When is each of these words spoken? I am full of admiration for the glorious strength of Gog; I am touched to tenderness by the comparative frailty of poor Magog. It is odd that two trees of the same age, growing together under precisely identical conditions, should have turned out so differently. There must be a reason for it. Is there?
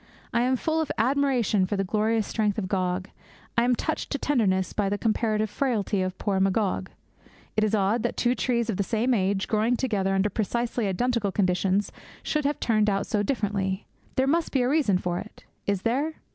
I 0.33 0.41
am 0.41 0.55
full 0.55 0.81
of 0.81 0.91
admiration 0.97 1.67
for 1.67 1.75
the 1.77 1.83
glorious 1.83 2.25
strength 2.25 2.57
of 2.57 2.67
Gog; 2.67 3.11
I 3.55 3.61
am 3.63 3.75
touched 3.75 4.11
to 4.11 4.17
tenderness 4.17 4.73
by 4.73 4.89
the 4.89 4.97
comparative 4.97 5.47
frailty 5.47 6.01
of 6.01 6.17
poor 6.17 6.39
Magog. 6.39 6.89
It 7.55 7.63
is 7.63 7.75
odd 7.75 8.01
that 8.01 8.17
two 8.17 8.33
trees 8.33 8.67
of 8.71 8.77
the 8.77 8.83
same 8.83 9.13
age, 9.13 9.47
growing 9.47 9.75
together 9.77 10.15
under 10.15 10.31
precisely 10.31 10.87
identical 10.87 11.31
conditions, 11.31 11.91
should 12.23 12.45
have 12.45 12.59
turned 12.59 12.89
out 12.89 13.05
so 13.05 13.21
differently. 13.21 13.85
There 14.15 14.25
must 14.25 14.51
be 14.51 14.63
a 14.63 14.69
reason 14.69 14.97
for 14.97 15.19
it. 15.19 15.43
Is 15.67 15.83
there? 15.83 16.15